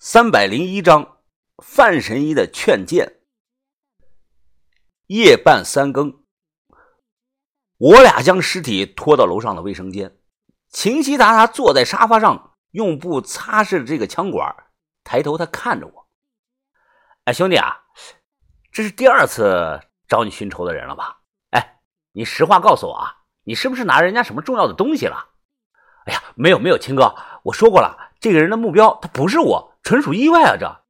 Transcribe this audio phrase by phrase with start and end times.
[0.00, 1.18] 三百零一章，
[1.60, 3.18] 范神医的劝谏。
[5.08, 6.22] 夜半三更，
[7.78, 10.16] 我俩将尸体拖到楼上的卫生间。
[10.68, 14.54] 秦西达他坐在沙发上，用布擦拭着这个枪管，
[15.02, 16.08] 抬头他看着我
[17.26, 17.82] ：“哎，兄弟啊，
[18.70, 21.22] 这是第二次找你寻仇的人了吧？
[21.50, 21.80] 哎，
[22.12, 25.30] 你实话告诉我啊，你是不是拿人家什么重要的东西了
[26.06, 30.56] ？”“哎呀，没有没有，秦哥，我说过了，这个人的目标他不是我。”纯属意外啊！
[30.60, 30.82] 这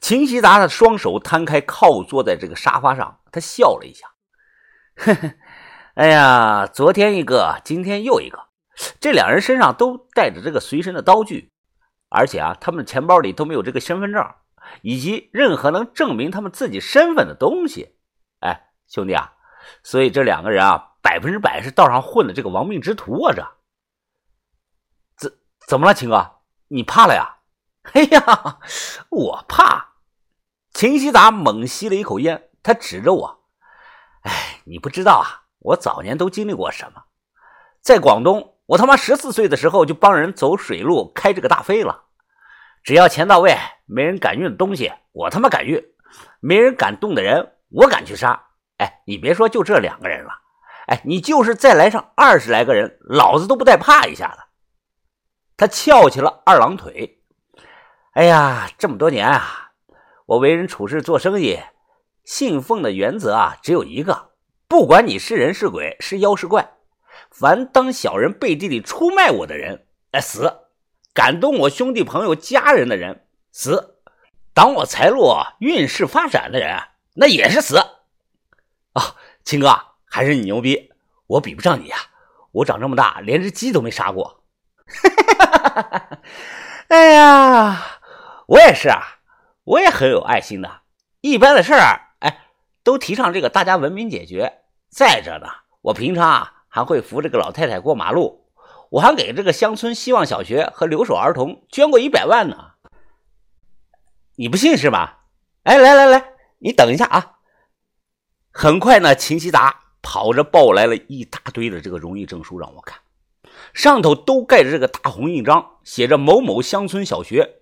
[0.00, 4.06] 秦希达的双手摊开，靠坐在这个沙发上，他笑了一下，
[4.96, 5.34] 呵呵，
[5.92, 8.38] 哎呀，昨天一个，今天又一个，
[8.98, 11.52] 这两人身上都带着这个随身的刀具，
[12.08, 14.26] 而且啊，他们的钱包里都没有这个身份证，
[14.80, 17.96] 以及任何能证明他们自己身份的东西。
[18.40, 19.34] 哎，兄弟啊，
[19.82, 23.34] 所以这两个人啊，百分之百是道上混的这个亡命之徒啊！
[23.36, 23.46] 这
[25.68, 26.36] 怎么了，秦哥，
[26.68, 27.28] 你怕了呀？
[27.92, 28.58] 哎呀，
[29.10, 29.96] 我怕！
[30.72, 33.44] 秦希达猛吸了一口烟，他指着我
[34.24, 37.02] ：“哎，你不知道啊，我早年都经历过什么？
[37.82, 42.04] 在广东，我他妈十四岁的时候就帮人走水路，开这个大飞了。
[42.82, 45.78] 只要钱到位，没人敢运的东西，我他妈敢运；
[46.40, 48.42] 没人敢动的人，我敢去杀。
[48.78, 50.32] 哎，你别说就这两个人了，
[50.86, 54.44] 哎，你就是再来上二十来个人，老子都不带怕一下的。”
[55.58, 57.18] 他翘起了二郎腿。
[58.12, 59.72] 哎呀，这么多年啊，
[60.24, 61.58] 我为人处事做生意，
[62.24, 64.30] 信奉的原则啊只有一个：
[64.68, 66.74] 不管你是人是鬼是妖是怪，
[67.32, 70.46] 凡当小人背地里出卖我的人，哎死；
[71.12, 73.96] 敢动我兄弟朋友家人的人，死；
[74.54, 76.78] 挡我财路运势发展的人，
[77.14, 77.78] 那也是死。
[78.92, 80.92] 啊，秦哥，还是你牛逼，
[81.26, 81.98] 我比不上你啊！
[82.52, 84.37] 我长这么大连只鸡都没杀过。
[85.82, 86.18] 哈 哈
[86.88, 88.00] 哎呀！
[88.46, 89.20] 我也是啊，
[89.64, 90.80] 我也很有爱心的。
[91.20, 92.46] 一般的事儿，哎，
[92.82, 94.60] 都提倡这个大家文明解决。
[94.88, 95.46] 再者呢，
[95.82, 98.46] 我平常啊还会扶这个老太太过马路，
[98.90, 102.72] 我还给这个乡村希望小学和留守儿童捐过一百万呢。
[104.36, 105.24] 你不信是吧？
[105.64, 107.38] 哎，来来来，你等一下啊！
[108.50, 112.98] 很快呢，秦希达跑着抱来了一大堆的这个荣誉证书让我看，
[113.74, 117.56] 上头都盖着这个大红印章，写着某某乡村小学。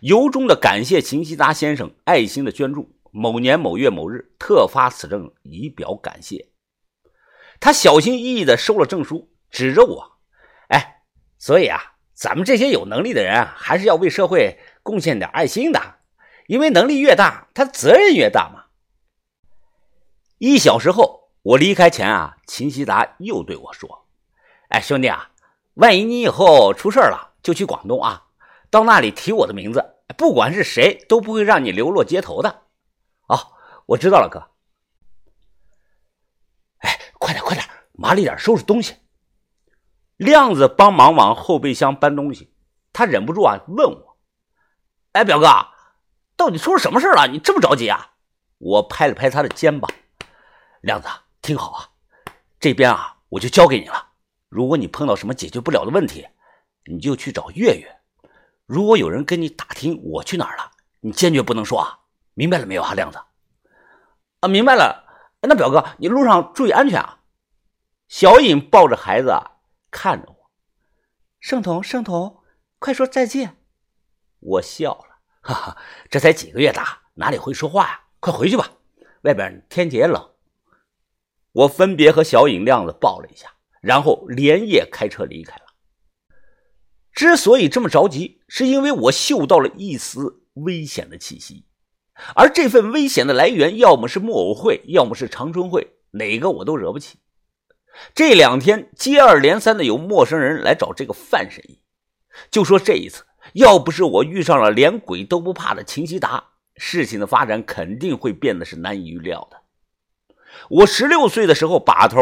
[0.00, 6.50] 由衷的感谢秦希达先生爱心的捐助，某年某月某日特发此证以表感谢。
[7.58, 10.18] 他小心翼翼的收了证书，指着我
[10.70, 11.02] ：“哎，
[11.38, 15.80] 所以啊，咱们这些有能力的人啊还是要为社会贡献点爱心的，
[16.46, 18.66] 因为能力越大，他责任越大嘛。”
[20.38, 24.06] 一小时后，我离开前啊，秦希达又对我说
[24.70, 25.31] ：“哎，兄弟啊，
[25.74, 28.26] 万一你以后出事了，就去广东啊。”
[28.70, 32.62] 到那里提我的名字，不管是谁都不会让你流落街头的。
[33.28, 33.52] 哦，
[33.84, 34.48] 我知道了，哥。
[36.78, 38.96] 哎，快点，快点，麻利点，收拾东西。
[40.16, 42.54] 亮子帮忙往后备箱搬东西，
[42.94, 44.18] 他忍不住啊问我
[45.12, 45.46] ：“哎，表哥，
[46.36, 47.26] 到底出了什么事了？
[47.26, 48.12] 你这么着急啊？”
[48.56, 49.90] 我拍了拍他的肩膀
[50.80, 51.08] ：“亮子，
[51.42, 51.90] 听好啊，
[52.58, 54.11] 这边啊我就交给你了。
[54.52, 56.28] 如果你碰到什么解决不了的问题，
[56.84, 58.00] 你就去找月月。”
[58.66, 60.70] 如果有人跟你打听我去哪儿了，
[61.00, 62.00] 你坚决不能说啊！
[62.34, 63.18] 明白了没有啊，亮子？
[64.40, 65.04] 啊，明白了。
[65.40, 67.20] 那表哥，你路上注意安全啊！
[68.08, 69.32] 小颖抱着孩子
[69.90, 70.50] 看着我，
[71.40, 72.42] 盛彤，盛彤，
[72.78, 73.56] 快说再见！
[74.40, 75.76] 我笑了，哈哈，
[76.10, 78.00] 这才几个月大，哪里会说话呀？
[78.20, 78.70] 快回去吧，
[79.22, 80.30] 外边天气也冷。
[81.52, 83.51] 我分别和小颖、亮子抱了一下，
[83.82, 85.62] 然后连夜开车离开了。
[87.12, 91.66] 之所以这么着急，是因为我嗅到了一丝危险的气息，
[92.34, 97.18] 而这份危险的来源，要么是木偶会，要么是长春会，哪个我都惹不起。
[98.14, 101.82] 这两天接二连三的有陌生人来找这个范神医，
[102.50, 106.42] 就说这一次要不是我遇上了连鬼都不怕的秦希达，
[106.76, 109.58] 事情的发展肯定会变得是难以预料的。
[110.70, 112.18] 我十六岁的时候，把头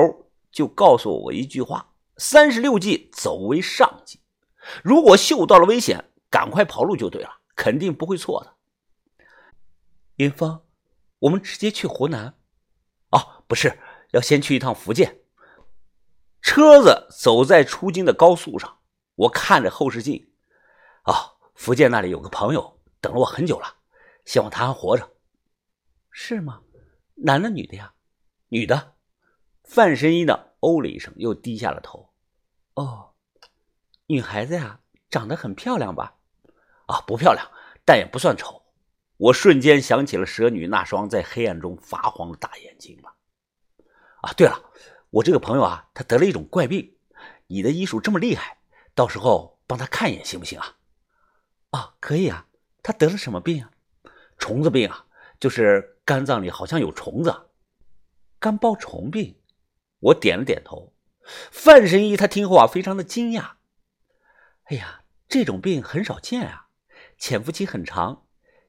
[0.51, 4.21] 就告诉我一句话：三十六计，走为上计。
[4.85, 9.25] 如果嗅到了危险，赶快跑路就对了，肯定不会错的。
[10.17, 10.63] 云峰，
[11.21, 12.35] 我们直接去湖南？
[13.11, 13.79] 哦，不是，
[14.13, 15.21] 要先去一趟福建。
[16.43, 18.79] 车子走在出京的高速上，
[19.15, 20.31] 我看着后视镜。
[21.05, 21.15] 哦，
[21.55, 23.77] 福建那里有个朋友等了我很久了，
[24.25, 25.11] 希望他还活着。
[26.11, 26.61] 是吗？
[27.15, 27.95] 男的女的呀？
[28.49, 28.95] 女的。
[29.73, 30.47] 范神医呢？
[30.59, 32.11] 哦了一声，又低下了头。
[32.75, 33.13] 哦。
[34.09, 36.17] 女孩子呀，长得很漂亮吧？
[36.87, 37.49] 啊，不漂亮，
[37.85, 38.61] 但也不算丑。
[39.17, 43.15] 我瞬间想起了蛇女那双在黑暗中发黄的大眼睛了。
[44.23, 44.61] 啊，对了，
[45.11, 46.97] 我这个朋友啊，他得了一种怪病。
[47.47, 48.59] 你的医术这么厉害，
[48.97, 50.79] 到时候帮他看一眼行不行啊？
[51.71, 52.49] 啊，可以啊。
[52.83, 53.71] 他得了什么病啊？
[54.37, 55.07] 虫子病啊，
[55.39, 57.51] 就是肝脏里好像有虫子。
[58.41, 59.37] 肝包虫病。
[60.01, 60.93] 我点了点头。
[61.51, 63.53] 范神医他听后啊，非常的惊讶。
[64.65, 66.69] 哎呀，这种病很少见啊，
[67.17, 68.27] 潜伏期很长，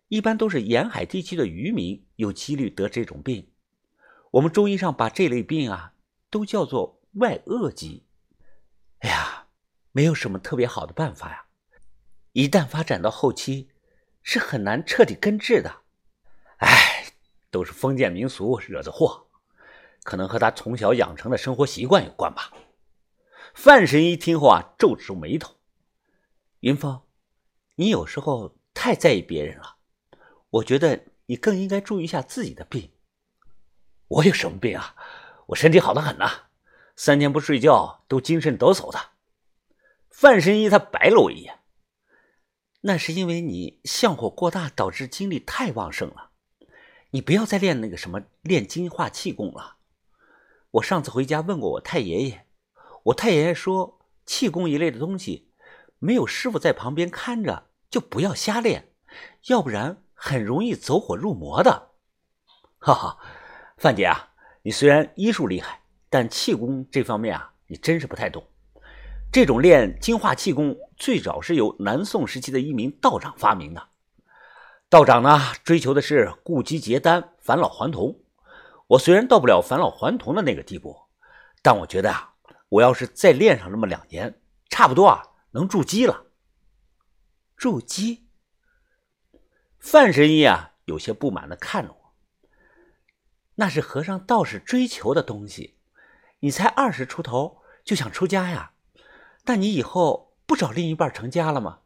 [0.10, 3.52] 一般都是沿海地区的渔民有几率得这种病。
[4.32, 5.94] 我们中医上把这类病啊，
[6.30, 8.06] 都叫做外恶疾。
[9.00, 9.48] 哎呀，
[9.92, 11.46] 没有什么特别好的办法呀，
[12.34, 13.72] 一旦发展到后期，
[14.22, 15.82] 是很难彻底根治的。
[16.58, 17.14] 哎，
[17.50, 19.28] 都是封建民俗惹的祸。
[20.04, 22.52] 可能和他从小养成的生活习惯有关吧。
[23.54, 25.56] 范神医听后啊，皱着眉头
[26.62, 27.02] ：“云峰，
[27.76, 29.76] 你有时候太在意别人了。
[30.50, 32.92] 我觉得你更应该注意一下自己的病。
[34.08, 34.96] 我有什么病啊？
[35.48, 36.46] 我身体好的很呐，
[36.96, 39.00] 三天不睡觉都精神抖擞的。”
[40.10, 41.60] 范神医他白了我一眼
[42.82, 46.32] ：“那是因为你相火过大，导致精力太旺盛了。
[47.10, 49.78] 你不要再练那个什么练精化气功了。”
[50.72, 52.46] 我上次回家问过我太爷爷，
[53.04, 55.50] 我太爷爷说气功一类的东西，
[56.00, 58.94] 没有师傅在旁边看着就不要瞎练，
[59.48, 61.90] 要不然很容易走火入魔的。
[62.80, 63.18] 哈哈，
[63.78, 64.30] 范姐啊，
[64.62, 68.42] 你虽然医术厉害，但气功这方面啊，你真是不太懂。
[69.30, 73.90] 这种练精化气功最早是由南宋时期的一名道长发明的。
[74.90, 78.18] 道长呢，追求的是固基结丹、返老还童。
[78.92, 81.04] 我虽然到不了返老还童的那个地步，
[81.62, 82.34] 但我觉得啊，
[82.68, 86.26] 我要是再练上那么两年，差不多啊能筑基了。
[87.56, 88.28] 筑基？
[89.80, 92.14] 范神医啊有些不满的看着我。
[93.56, 95.78] 那是和尚道士追求的东西。
[96.40, 98.74] 你才二十出头就想出家呀？
[99.46, 101.80] 那你以后不找另一半成家了吗？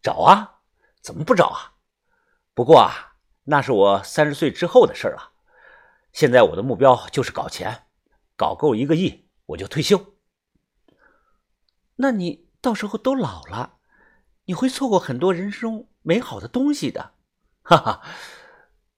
[0.00, 0.60] 找啊，
[1.00, 1.74] 怎么不找啊？
[2.54, 5.29] 不过啊，那是我三十岁之后的事了。
[6.12, 7.86] 现在我的目标就是搞钱，
[8.36, 10.14] 搞够一个亿我就退休。
[11.96, 13.78] 那你到时候都老了，
[14.44, 17.12] 你会错过很多人生美好的东西的。
[17.62, 18.02] 哈哈，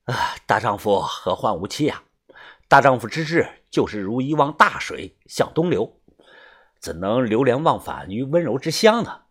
[0.04, 2.04] 啊，大丈夫何患无妻呀？
[2.68, 6.00] 大丈夫之志就是如一汪大水向东流，
[6.80, 9.24] 怎能流连忘返于温柔之乡呢？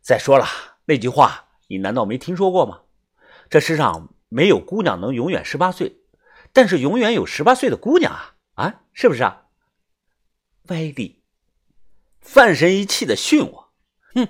[0.00, 0.46] 再说了，
[0.86, 2.82] 那句话你难道没听说过吗？
[3.48, 5.97] 这世上没有姑娘能永远十八岁。
[6.52, 9.46] 但是永远有十八岁的姑娘啊啊，是不是啊？
[10.68, 11.22] 歪理！
[12.20, 13.72] 范神一气的训我，
[14.14, 14.28] 哼，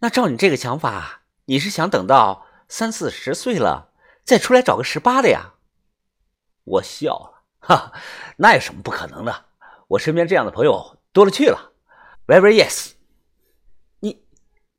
[0.00, 3.92] 那照你这个想法，你是想等到三四十岁了
[4.24, 5.54] 再出来找个十八的呀？
[6.64, 7.92] 我笑了，哈，
[8.36, 9.46] 那有什么不可能的？
[9.88, 11.72] 我身边这样的朋友多了去了。
[12.26, 12.92] Very yes，
[13.98, 14.24] 你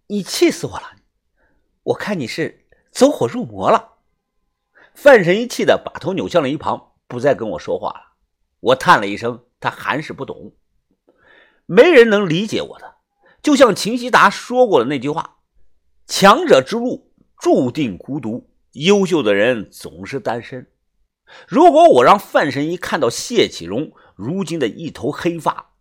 [0.07, 0.95] 你气死我了！
[1.83, 3.90] 我看你是走火入魔了。
[5.03, 8.01] 范神医气的把头扭向了一旁，不再跟我说话了。
[8.59, 10.53] 我叹了一声，他还是不懂。
[11.65, 12.97] 没人能理解我的，
[13.41, 15.37] 就像秦希达说过的那句话
[16.05, 20.67] ：“强者之路注定孤独，优秀的人总是单身。”
[21.49, 25.71] 如果我让范神医看到谢启荣如今的一头黑发，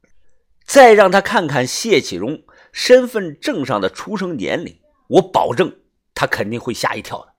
[0.64, 5.76] 再让他看看谢启荣身份证上的出生年龄，我保证
[6.14, 7.29] 他肯定会吓一跳的。